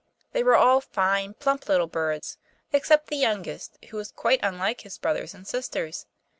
They 0.31 0.41
were 0.43 0.55
all 0.55 0.81
fine, 0.81 1.35
plump 1.35 1.69
little 1.69 1.85
birds, 1.85 2.39
except 2.73 3.09
the 3.09 3.17
youngest, 3.17 3.77
who 3.91 3.97
was 3.97 4.11
quite 4.11 4.39
unlike 4.41 4.81
his 4.81 4.97
brothers 4.97 5.35
and 5.35 5.45
sisters. 5.47 6.07